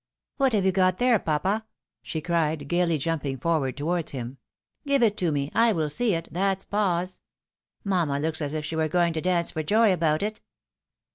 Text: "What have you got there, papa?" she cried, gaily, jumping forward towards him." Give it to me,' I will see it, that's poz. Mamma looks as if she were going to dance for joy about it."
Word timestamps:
"What 0.37 0.53
have 0.53 0.65
you 0.65 0.71
got 0.71 0.97
there, 0.97 1.19
papa?" 1.19 1.67
she 2.01 2.21
cried, 2.21 2.67
gaily, 2.67 2.97
jumping 2.97 3.37
forward 3.37 3.77
towards 3.77 4.13
him." 4.13 4.39
Give 4.87 5.03
it 5.03 5.15
to 5.17 5.31
me,' 5.31 5.51
I 5.53 5.73
will 5.73 5.89
see 5.89 6.15
it, 6.15 6.27
that's 6.31 6.65
poz. 6.65 7.21
Mamma 7.83 8.17
looks 8.19 8.41
as 8.41 8.55
if 8.55 8.65
she 8.65 8.75
were 8.75 8.87
going 8.87 9.13
to 9.13 9.21
dance 9.21 9.51
for 9.51 9.61
joy 9.61 9.93
about 9.93 10.23
it." 10.23 10.41